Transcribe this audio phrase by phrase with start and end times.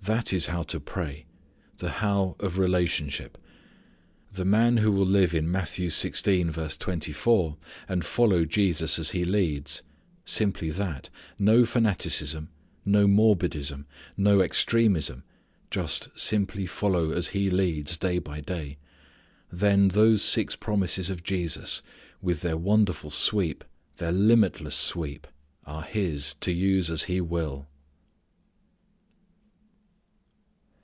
[0.00, 1.26] That is how to pray:
[1.76, 3.36] the how of relationship.
[4.32, 9.82] The man who will live in Matthew 16:24, and follow Jesus as He leads:
[10.24, 12.48] simply that: no fanaticism,
[12.86, 13.84] no morbidism,
[14.16, 15.24] no extremism,
[15.70, 18.78] just simply follow as He leads, day by day,
[19.52, 21.82] then those six promises of Jesus
[22.22, 23.62] with their wonderful sweep,
[23.96, 25.26] their limitless sweep
[25.66, 27.68] are his to use as he will.